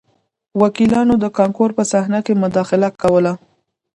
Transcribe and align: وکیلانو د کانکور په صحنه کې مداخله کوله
وکیلانو 0.61 1.13
د 1.19 1.25
کانکور 1.37 1.69
په 1.77 1.83
صحنه 1.91 2.19
کې 2.25 2.33
مداخله 2.43 2.89
کوله 3.01 3.33